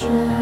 [0.00, 0.39] 说